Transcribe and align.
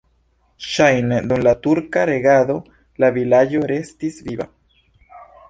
Ŝajne 0.67 1.19
dum 1.31 1.43
la 1.47 1.53
turka 1.65 2.05
regado 2.11 2.57
la 3.05 3.11
vilaĝo 3.19 3.63
restis 3.75 4.19
viva. 4.31 4.51